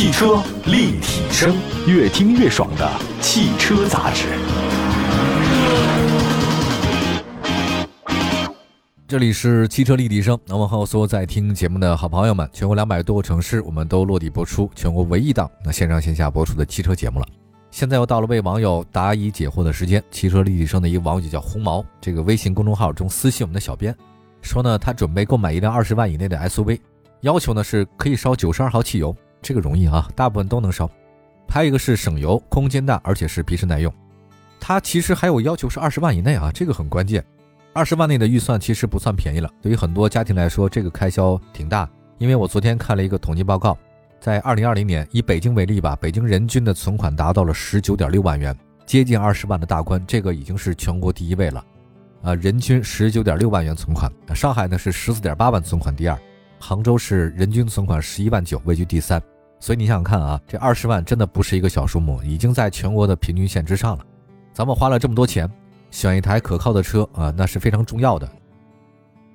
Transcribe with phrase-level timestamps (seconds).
[0.00, 1.54] 汽车立体声，
[1.86, 4.28] 越听越爽的汽车杂志。
[9.06, 17.26] 这里是汽车立体声，那么好，所有在听节目的好朋友们，全国两百多个城市，我们都落地播出，全国唯一档那线上线下播出的汽车节目了。
[17.70, 20.02] 现在又到了为网友答疑解惑的时间。
[20.10, 23.94] 汽车立体声的一个网友叫红毛，这个微信公众号中私信我们的小编，
[24.40, 26.80] 说呢，他准备购买一辆二十万以内的 SUV，
[27.20, 30.90] 要求呢是可以烧九十二号汽油，这个容易啊，大部分都能烧。
[31.48, 33.92] 还有一个是省油、空间大，而且是皮实耐用。
[34.60, 37.24] 它其实还有要求是二十万以内啊，这个很关键。
[37.72, 41.88] 二十万内的预算其实不算便宜了，对于很多家庭来说，这个开销挺大。
[42.18, 43.76] 因为我昨天看了一个统计报告。
[44.20, 48.54] 在二零二零年，以北京为例吧，北京人均的存款达到了十九点六万元，
[48.84, 51.64] 接近二十万的大关，这个已经是全国第一位了。
[52.20, 54.12] 啊，人均十九点六万元存款。
[54.34, 56.18] 上海呢是十四点八万存款第二，
[56.60, 59.20] 杭州是人均存款十一万九，位居第三。
[59.58, 64.04] 所以你想想看啊，这二十万真的不是一个小数目，已经在全国的平均线之上了。
[64.52, 65.50] 咱们花了这么多钱，
[65.90, 68.30] 选一台可靠的车啊，那是非常重要的。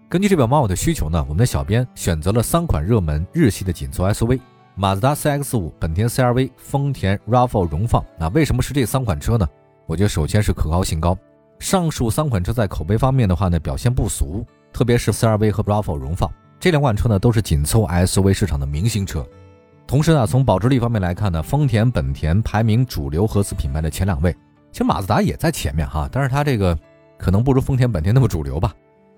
[0.07, 4.39] 根据这位网友的需求呢，我们的小编选择了三款热门日系的紧凑 SUV。
[4.77, 9.47] 马自达 CX-5、本田 CR-V、丰田 RAV4 荣放，那为什么是这三款车呢？
[9.85, 11.17] 我觉得首先是可靠性高。
[11.59, 19.25] 上述三款车在口碑方面的话呢，表现不俗，特别是 CR-V 和 RAV4 荣放这两款车呢，都是紧凑 SUV 市场的明星车。
[19.87, 24.35] 同时呢，从保值率方面来看呢，丰田、本田排名主流合资品牌的前两位。
[24.71, 26.77] 其实马自达也在前面哈，但是它这个
[27.17, 28.73] 可能不如丰田、本田那么主流吧。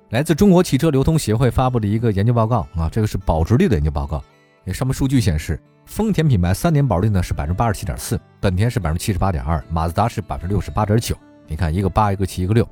[0.10, 4.24] 来自中国汽车流通协会发布的一个研究报告啊，这个是保值率的研究报告。
[4.74, 11.16] 上面数据显示，丰田品牌三年保值率呢是百分之八十七点四，本田是百分之七十八点二，马自达是百分之六十八点九。
[11.48, 12.68] 你看，一个八，一个七，一个六，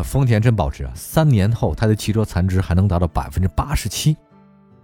[0.00, 0.92] 丰田真保值啊！
[0.94, 4.16] 三年后它的汽车残值还能达到百分之八十七。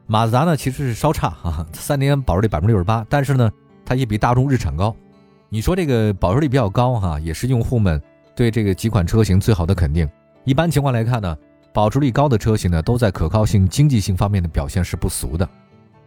[0.08, 3.48] 马自达呢其实是稍差啊，三年保值率百分之六十八，但是呢
[3.86, 4.92] 它也比大众、日产高。
[5.48, 8.02] 你说这个保值率比较高哈，也是用户们
[8.34, 10.08] 对这个几款车型最好的肯定。
[10.44, 11.36] 一般情况来看呢，
[11.72, 15.48] 保值率高的车型呢，都在可靠性、经济性方面的表现是不俗的。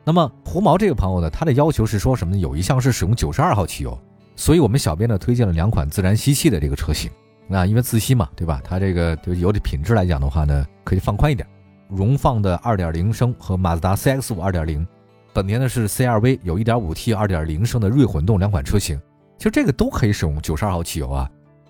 [0.03, 2.40] 那么胡毛这个朋友呢，他的要求是说什么呢？
[2.40, 3.97] 有一项是使用九十二号汽油，
[4.36, 7.09] 所以我们小编呢推荐了两款自然吸气的这个车型。
[7.52, 8.62] 那因为自吸嘛，对吧？
[8.64, 11.46] 它这个就油的品质来讲的话呢，可以放宽一点。
[11.90, 14.88] 荣放的二点零升和马自达 CX 五二点零，
[15.34, 18.98] 本田的是 CRV 有一点五 T 二点零升的锐混动两款车型，
[19.38, 21.30] 其实这个都可以使用九十二号汽油啊。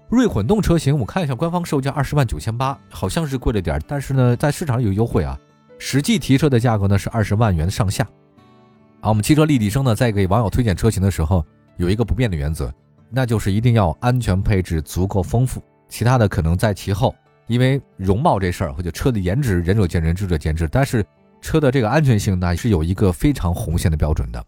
[0.09, 5.35] 锐混动车型我看一下官方售价二十万九千八，好像是贵了点，但是呢在市场上有优惠啊，
[5.79, 8.03] 实际提车的价格呢是二十万元上下。
[8.99, 11.43] 啊，我们汽车立体声呢，在给网友推荐车型的时候，
[11.77, 12.71] 有一个不变的原则，
[13.09, 17.13] 那就是一定要安全配置足够丰富，其他的可能在其后。
[17.47, 20.65] 因为容貌这事儿或者车的颜值，仁者见仁，智者见智。
[20.69, 21.05] 但是
[21.41, 24.41] 车的这个安全性呢，是有一个非常红线的标准的。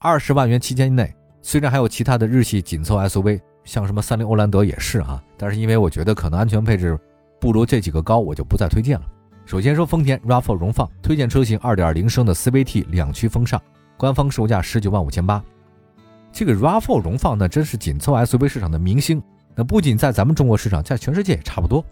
[0.00, 1.10] 二十万元期间内，
[1.40, 6.98] 虽然还有其他的日系紧凑 SUV，像什么三菱欧蓝德也是啊，但是因为我觉得可能安全配置
[7.40, 9.06] 不如这几个高，我就不再推荐了。
[9.46, 13.58] 首先说丰田 RAV4 荣放，推荐车型二点零升的 CVT 两驱风尚。
[13.96, 15.42] 官方售价十九万五千八，
[16.32, 19.22] 这个 RAV4 荣放呢，真是紧凑 SUV 市场的明星。
[19.54, 21.84] 那不仅在咱们中国市场，在全世界也差不多。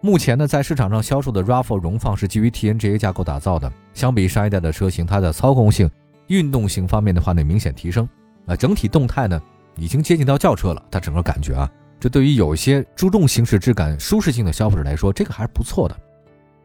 [0.00, 5.90] 目前呢，在市场上销售的 RAV4 荣放是基于 TNGA 架构打造的，相比上一代的车型，它的操控性、
[6.28, 8.08] 运动性方面的话呢，明显提升。
[8.46, 9.40] 啊，整体动态呢，
[9.76, 10.82] 已经接近到轿车了。
[10.90, 15.96] 它整个感觉啊，这对于有些注重行驶质感、舒适性的消费者来说，这个还是不错的。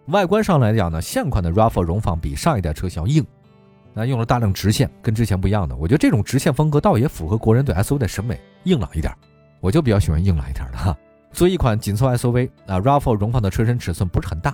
[0.07, 3.25] 外观上来讲呢，现款的 RAV4 荣放比上一代车型要硬。
[3.93, 9.13] 那用了大量直线，跟之前不一样的，我觉得这种直线风格倒也符合国人对 SUV 的审美，硬朗一点，
[9.63, 10.93] 我就比较喜欢硬朗一点的哈。
[11.31, 14.53] 作为一款紧凑 SUV，啊，RAV4 荣放的车身尺寸不是很大，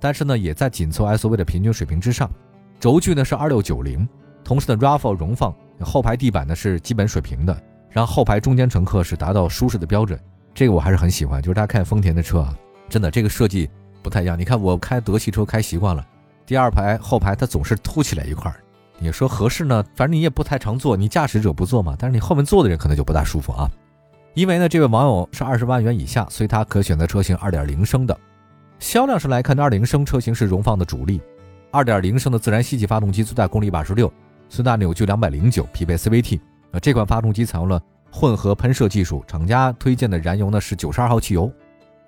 [0.00, 2.30] 但是呢，也在紧凑 SUV 的平均水平之上。
[2.80, 4.08] 轴距呢是二六九零，
[4.42, 7.54] 同时呢，RAV4 荣放后排地板呢是基本水平的，
[7.90, 10.18] 然后后排中间乘客是达到舒适的标准，
[10.54, 11.42] 这个我还是很喜欢。
[11.42, 12.56] 就是大家看丰田的车啊，
[12.88, 13.68] 真的这个设计
[14.02, 14.38] 不太一样。
[14.38, 16.02] 你看我开德系车开习惯了，
[16.46, 18.56] 第二排后排它总是凸起来一块儿。
[18.98, 19.84] 你说合适呢？
[19.94, 21.94] 反正你也不太常坐，你驾驶者不坐嘛。
[21.98, 23.70] 但是你后面坐的人可能就不大舒服啊。
[24.36, 28.14] 因为呢，这位网友是二十万元以下，所以他可选择车型二点零升的。
[28.78, 31.22] 销量上来看，二点零升车型是荣放的主力。
[31.70, 34.12] 二点零升的自然吸气发动机最大功率八十六，
[34.50, 36.38] 最大扭矩两百零九，匹配 CVT。
[36.70, 37.80] 那这款发动机采用了
[38.10, 41.50] 混合喷射技术，厂家推荐的燃油呢是九十二号汽油。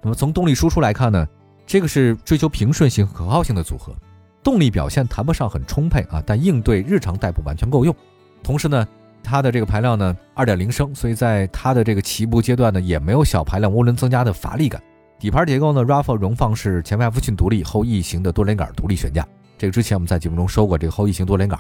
[0.03, 1.27] 那么从动力输出来看呢，
[1.67, 3.95] 这个是追求平顺性、可靠性的组合。
[4.43, 7.97] 动力表现谈不上很充沛啊，但应对日常代步完全够用。
[8.43, 8.87] 同时呢，
[9.23, 14.83] 它的这个排量呢，二点零升，所以在它的这个起步阶段呢，也没有小排量涡轮增加的乏力感。
[15.19, 19.27] 底盘结构呢，RAV4 荣放是前麦弗逊独立后异形的多连杆独立悬架。
[19.59, 21.59] 这个之前我们在节目中说过，这个后异形多连杆。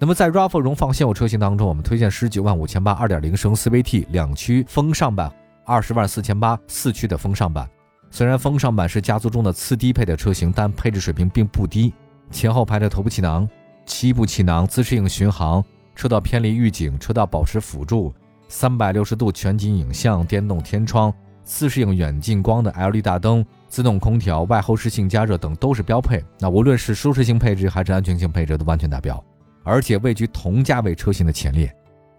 [0.00, 5.32] 那么在 RAV4 荣放现有车型当中，我们推荐十九万五千八二点零升 CVT 两驱风尚版，
[5.64, 7.68] 二十万四千八四驱的风尚版。
[8.10, 11.92] 虽然风尚版是家族中的次低配的车型，但配置水平并不低。
[12.30, 13.48] 前后排的头部气囊、
[13.86, 15.64] 七部气囊、自适应巡航、
[15.98, 18.14] 车道偏离预警、车道保持辅助、
[18.46, 21.12] 三百六十度全景影像、电动天窗、
[21.42, 26.24] 自适应远近光的 LED 大灯、自动空调、外后视镜加热等都是标配。
[26.38, 29.22] 那无论是舒适性配置还是安全性配置都完全达标。
[29.64, 31.68] 而且位居同价位车型的前列，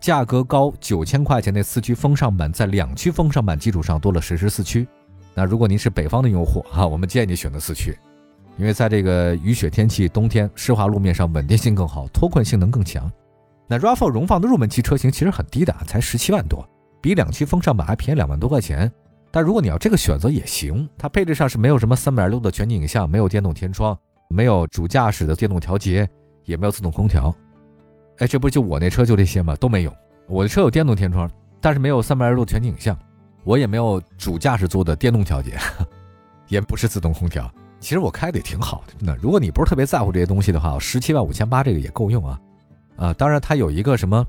[0.01, 4.85] 价格高九千块钱的四驱风尚版，在两驱风尚版基础上多了实时四驱。
[5.33, 7.97] 那如果您是北方的用户哈，我们建议你选择四驱，
[8.57, 13.09] 因为在这个雨雪天气、冬天湿滑路面上稳定性更好，脱困性能更强。
[13.69, 16.68] 那 RAV4 荣放的入门级车型其实很低的，才十七万多，
[17.00, 18.92] 比两驱风尚版还便宜两万多块钱。
[19.31, 26.10] 但如果你要这个选择也行，它配置上是没有什么三百六的全景影像，没有电动天窗，没有主驾驶的电动调节。
[26.45, 27.31] 也没有自动空调，
[28.18, 29.56] 哎，这不就我那车就这些吗？
[29.57, 29.94] 都没有。
[30.27, 31.30] 我的车有电动天窗，
[31.62, 32.98] 但是没有三百六十度全景影像，
[33.44, 35.60] 我也没有主驾驶座的电动调节，
[36.50, 37.48] 也不是自动空调。
[37.80, 39.15] 其实我开的也挺好的，真的。
[39.22, 42.39] 如果你不是特别在乎这些东西的话，十七万五千八这个也够用啊。
[43.00, 44.25] 啊，当然它有一个什么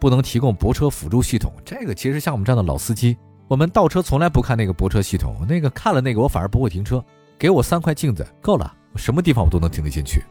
[0.00, 3.16] 不能提供泊车辅助系统，这个其实像我们这样的老司机，
[3.46, 7.04] 我们倒车从来不看那个泊车系统，那个看了那个我反而不会停车。
[7.38, 10.24] 给我三块镜子够了，什么地方我都能停得进去。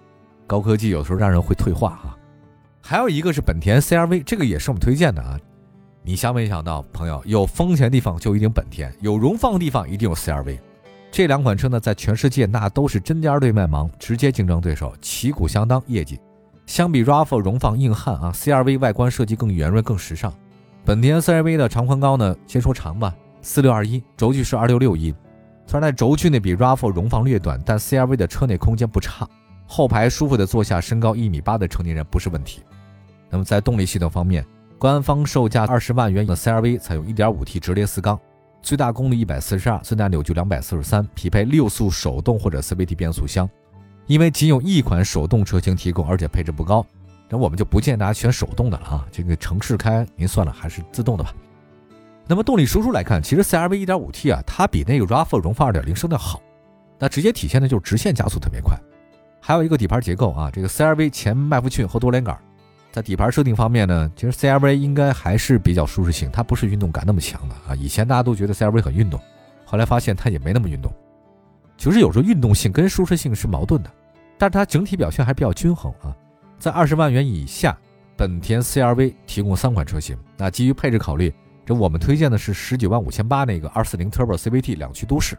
[0.45, 2.17] 高科技有时候让人会退化啊，
[2.81, 5.39] 还有一个是本田 CRV，这个也是我们推荐的啊。
[6.03, 10.59] 你想没想到，朋友有丰田地方就一定本田，有荣放地方一定有 CRV。
[11.11, 16.19] 这两款车呢，在全世界那都是针尖对麦芒，直接竞争对手，旗鼓相当，业绩
[16.67, 20.31] 相比 RAV4 荣放硬汉啊，CRV 外观设计更圆润更时尚。
[20.83, 25.15] 本田 CRV 的长宽高呢，先说长吧，四六二一，轴距是二六六一。
[25.65, 29.27] 虽然在轴距呢比 RAV4 荣放略短，但 CRV 的车内空间不差。
[29.65, 32.61] 后排舒服的坐下，身高一米八的成年人不是问题。
[33.29, 34.45] 那么在动力系统方面，
[34.77, 38.19] 官方售价二十万元的 CRV 采用 1.5T 直列四缸，
[38.61, 43.49] 最大功率一百四十二，最大扭矩两百四十三，匹配六速手动或者 CVT 变速箱。
[44.07, 46.85] 因为仅有一款手动车型提供，而且配置不高，
[47.29, 49.05] 那我们就不建议大家选手动的了啊。
[49.11, 51.33] 这个城市开您算了，还是自动的吧。
[52.25, 56.41] 那么动力输出来看，其实 CRV 1.5T 啊，它比那个 RAV4 荣放2.0升的好，
[56.97, 58.77] 那直接体现的就是直线加速特别快。
[59.39, 62.37] 还有一个底盘结构啊，这个 CRV 前麦弗逊和多连杆，
[62.91, 67.75] 在底盘设定方面呢，其实 CRV 应该还是比较舒适性，它不是运动感那么强的啊。
[67.75, 69.19] 以前大家都觉得 CRV 很运动，
[69.65, 70.91] 后来发现它也没那么运动。
[71.77, 73.89] 其实有时候运动性跟舒适性是矛盾的，
[74.37, 76.15] 但是它整体表现还比较均衡啊。
[76.59, 77.77] 在二十万元以下，
[78.15, 80.17] 本田 CRV 提供三款车型。
[80.37, 81.33] 那基于配置考虑，
[81.65, 85.37] 这我们推荐的是十九万五千八那个二四零 Turbo CVT 两驱都市。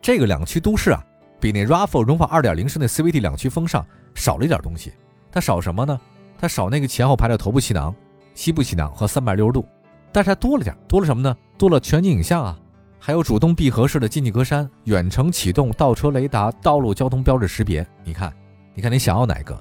[0.00, 1.04] 这个两驱都市啊。
[1.40, 4.92] 比那 RAV4 荣放2.0升的 CVT 两驱风尚少了一点东西，
[5.30, 6.00] 它少什么呢？
[6.36, 7.94] 它少那个前后排的头部气囊、
[8.34, 9.64] 膝部气囊和360度，
[10.10, 11.36] 但是还多了点，多了什么呢？
[11.56, 12.58] 多了全景影像啊，
[12.98, 17.86] 还有主动闭合式的进气格栅、远程启动、倒车雷达、道路交通标志识别。
[18.04, 18.32] 你看，
[18.74, 19.58] 你看你想要哪个？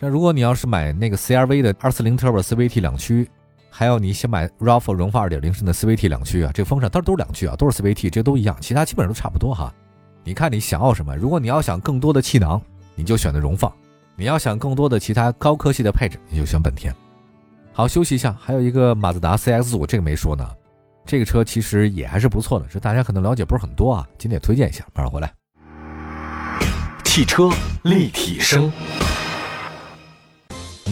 [0.00, 3.28] 那如果你要是买那个 CRV 的240 Turbo CVT 两驱，
[3.68, 9.72] 还有你想买 RAV4 荣放2.0升的 CVT 两驱啊，这个风尚它都是两驱啊，都是 CVT，这都一样，其他基本上都差不多哈。
[10.24, 11.16] 你看你想要什么？
[11.16, 12.60] 如果你要想更多的气囊，
[12.94, 13.70] 你就选择荣放；
[14.16, 16.94] 你要想更多的其他高科技的配置，你就选本田。
[17.72, 20.48] 好，休息一下，还有一个马自达 CX-5，这个没说呢。
[21.08, 24.06] 这个车其实也还是不错的，这大家可能了解不是很多啊。
[24.18, 25.32] 今天也推荐一下，马上回来。
[27.02, 27.48] 汽车
[27.84, 28.70] 立体声，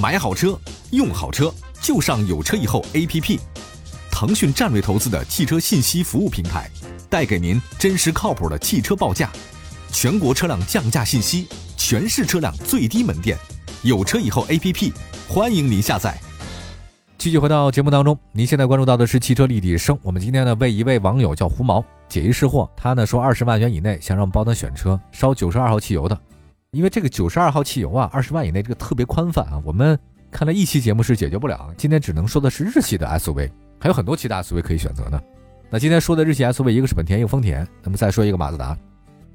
[0.00, 0.58] 买好车，
[0.90, 3.38] 用好车，就上有车以后 APP，
[4.10, 6.70] 腾讯战略投资的汽车信息服务平台。
[7.10, 9.30] 带给您真实靠谱的汽车报价，
[9.92, 11.46] 全国车辆降价信息，
[11.76, 13.36] 全市车辆最低门店，
[13.82, 14.94] 有车以后 APP，
[15.28, 16.18] 欢迎您下载。
[17.26, 19.98] 继续回到节目当中，您现在关注到的是汽车立体声。
[20.04, 26.16] 我们今天呢为一位网友叫胡毛解疑释惑，他呢说二十万元以内想让我们帮他选车，烧九十二号汽油的，
[26.70, 29.98] 因为这个九十二号汽油啊，二十万以内这个特别宽泛啊，我们
[30.30, 35.20] 看了一期节目是解决不了，今天只能说的是日系的 SUV，还有很多其他 SUV 可以选择呢。
[35.68, 37.66] 那今天说的日系 SUV，一个是本田，一个丰田。
[37.82, 38.78] 那么再说一个马自达，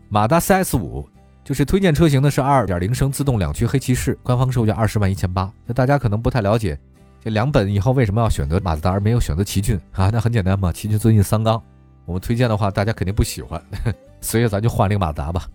[0.08, 1.06] 马达 CS 五
[1.44, 5.52] 就是推荐车型呢是二点零升自动两驱黑骑士，官方售价二十万一千八。
[5.66, 6.80] 那大家可能不太了解，
[7.24, 10.10] 这两本以后为什么要选择马自达而没有选择奇骏啊？
[10.12, 11.62] 那很简单嘛，奇骏最近三缸，
[12.06, 13.62] 我们推荐的话大家肯定不喜欢，
[14.20, 15.46] 所以咱就换这个马自达吧。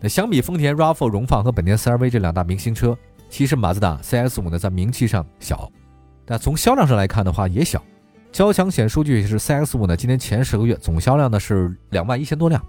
[0.00, 2.98] 那相比丰田 RAV4 荣放和本田 CR-V 这两大明星车，
[3.30, 5.70] 其实马自达 CS 五呢在名气上小，
[6.26, 7.80] 但从销量上来看的话也小。
[8.32, 12.60] 交强险数据是 CS5 呢，今年前十个月总销量呢是两万一千多辆，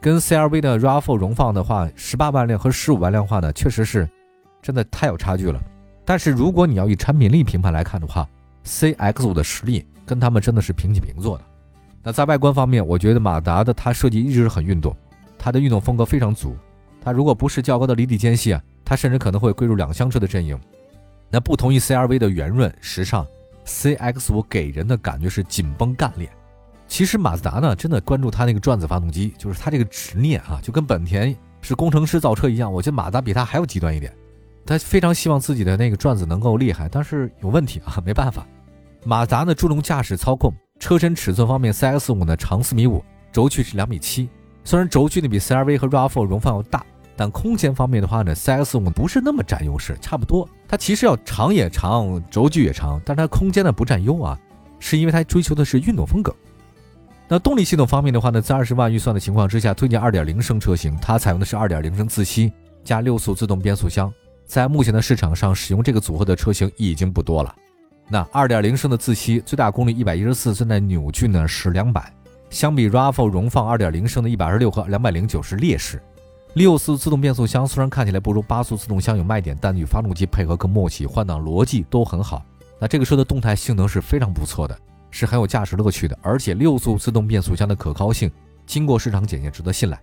[0.00, 4.08] 跟 CR-V 的 RAV4 荣放的话，十八万辆和十五万辆话呢，确实是
[4.62, 5.60] 真的太有差距了。
[6.10, 8.28] 但是如果你要以产品力评判来看的话
[8.64, 11.44] ，CX-5 的实力跟他们真的是平起平坐的。
[12.02, 14.92] 那在外观方面，我觉得马达的它设计一直是很运动，
[15.38, 16.56] 它的运动风格非常足。
[17.00, 20.58] 它如果不是较高的离地间隙啊，它甚至可能会归入两厢车的阵营。
[21.30, 23.24] 那不同于 CRV 的圆润时尚
[23.64, 26.28] ，CX-5 给人的感觉是紧绷干练。
[26.88, 32.72] 其实马自达呢，真的关注它那个转子发动机，就是它这个执念啊，就跟本田是工程师造车一样。
[32.72, 34.12] 我觉得马自达比它还要极端一点，
[34.66, 38.46] 他非常希望自己的那个转子能够厉害，但是有问题啊， 没办法。
[39.04, 43.02] 马达呢注重驾驶操控，车身尺寸方面，CX-5 呢长四米五，
[43.32, 44.28] 轴距是两米七。
[44.62, 46.84] 虽然轴距呢比 CRV 和 RAV4 容放要大，
[47.16, 50.48] 但空间方面的话呢，CX-5 不是那么占优势，差不多。
[50.68, 54.38] 它其实要长也长，轴距也长，但它空间呢不占优啊，
[54.78, 56.34] 是因为它追求的是运动风格。
[57.26, 62.52] 那动力系统方面的话呢，在二十万预算的情况之下，推荐二点零升车型，它采用的是二点零升自吸
[62.84, 64.12] 加六速自动变速箱。
[64.50, 67.54] 在目前的市场上，使用这个组合的车型已经不多了。
[68.08, 72.12] 那二点零升的自吸，最大功率一百一十四，最大扭矩呢是两百，
[72.50, 76.02] 相比 RAV4 荣放二点零升的一百二十六和两百零九是劣势。
[76.54, 82.44] 六速自动变速箱虽然看起来不如八速自动箱有卖点，但与发动机配合更默契，换挡逻辑都很好。
[82.80, 84.76] 那这个车的动态性能是非常不错的。
[85.12, 88.28] 是很有驾驶乐趣的，而且六速自动变速箱的可靠性，
[88.66, 90.00] 经过市场检验值得信赖。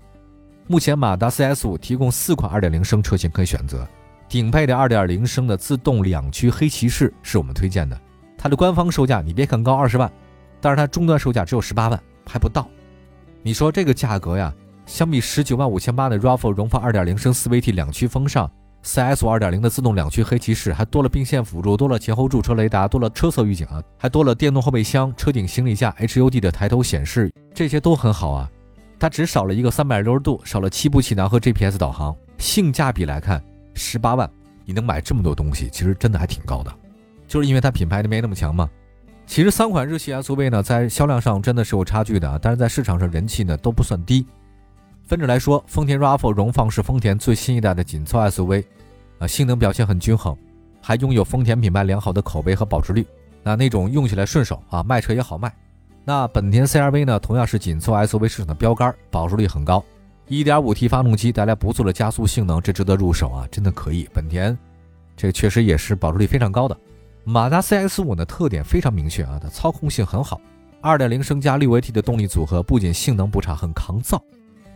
[0.68, 3.86] 目前马达 CS5 提供四款2.0升车型可以选择，
[4.30, 8.00] 顶配的2.0升的自动两驱黑骑士是我们推荐的，
[8.38, 10.12] 它的官方售价你别看高二十万，
[10.60, 12.68] 但是它终端售价只有十八万，还不到。
[13.42, 14.54] 你说这个价格呀，
[14.86, 18.50] 相比十九万五千八的 RAV4 荣放2.0升四 vt 两驱风尚。
[18.84, 28.50] CS 五2.0的自动两驱黑骑士，还多了并线辅助，多了前后驻车雷达，多了车侧预警啊，还多了电动后备箱、车顶行李架、HUD 的抬头显示，这些都很好啊。
[29.00, 32.16] 它只少了一个三百六十度，少了七步气囊和 GPS 导航。
[32.38, 33.44] 性价比来看，
[33.78, 34.30] 十八万
[34.66, 36.74] 你能买这么多东西，其实真的还挺高的。
[37.28, 38.70] 就是因为它品牌没那么强嘛。
[39.26, 44.26] 其实三款日系 SUV 呢，在销量上真的是有差距的啊，但是在市场上人气呢都不算低。
[45.04, 48.64] 分着来说，丰田 RAV4 荣放是丰田最新一代的紧凑 SUV，
[49.20, 50.36] 啊，性能表现很均衡，
[50.82, 53.06] 还拥有丰田品牌良好的口碑和保值率，
[53.44, 55.54] 那那种用起来顺手啊，卖车也好卖。
[56.06, 59.84] 那本田 CRV 呢，同样是紧凑 SUV 市场的标杆，保值率很高
[60.30, 64.08] ，1.5T 发动机带来不错的加速性能，这值得入手啊，真的可以。
[64.14, 64.58] 本田
[65.16, 66.78] 这确实也是保值率非常高的。
[67.24, 70.40] 马自达 CX-5 呢特点非常明确啊，它操控性很好
[70.82, 74.22] ，2.0升加 6AT 的动力组合，不仅性能不差，很抗造。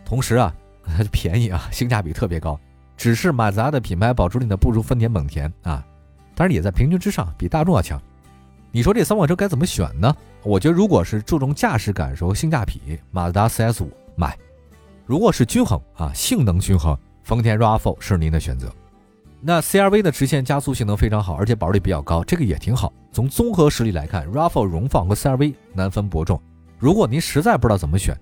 [0.03, 0.53] 同时啊，
[0.83, 2.59] 它便宜啊，性价比特别高。
[2.97, 5.85] 只是马自达的品牌保值率呢不如丰田、本田啊，
[6.35, 8.01] 当然也在平均之上，比大众要强。
[8.71, 10.15] 你说这三款车该怎么选呢？
[10.43, 14.29] 我觉得如果是注重驾驶感受和、性价比，马自达 CS 五买；
[15.11, 18.73] 如果是均衡啊，性能均衡，丰田 RAV4 是您的选择。
[19.41, 22.93] 那 CRV 的直线加速性能非常好，而且保值率比较高，这个也挺好。
[23.11, 26.41] 从综合实力来看，RAV4 荣放和 CRV 难分伯仲。
[26.79, 28.15] 如果您实在不知道怎么选，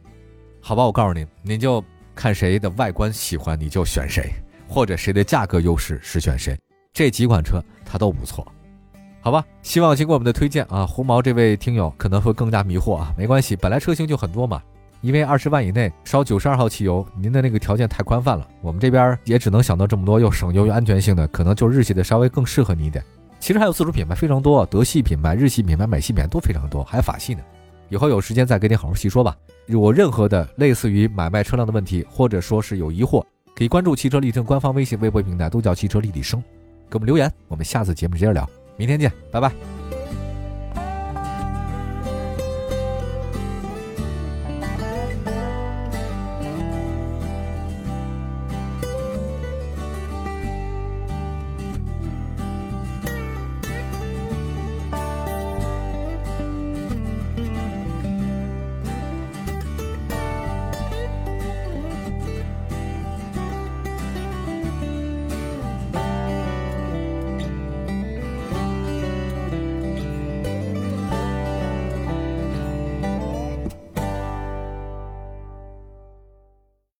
[0.59, 1.83] 好吧，我告诉您，您就
[2.15, 4.33] 看谁的外观喜欢，你就选谁，
[4.67, 6.57] 或者谁的价格优势是选谁。
[6.91, 8.51] 这几款车它都不错，
[9.21, 9.45] 好吧？
[9.61, 14.59] 希望经过我们的推荐啊，胡毛这位听友可能会更加迷惑啊，没关系，本来车型就很多嘛。
[15.01, 23.03] 因为二十万以内烧九十二号汽油，您的那个条件太宽泛了，我们这边也只能想到这么多，又省油又安全性的，可能就日系的稍微更适合你一点。
[23.39, 27.41] 其实还有自主品牌非常多，德系品牌、日系品牌、美系品牌都非常多，还有法系呢。
[27.87, 29.35] 以后有时间再给你好好细说吧。
[29.65, 33.23] 如果任何的类似于买卖车辆的问题，或者说是有疑惑，
[33.55, 36.43] 可以关注汽车立正官方微信、微博平台，都叫汽车立体声，
[36.89, 37.31] 给我们留言。
[37.47, 39.88] 我们下次节目接着聊，明天见，拜拜。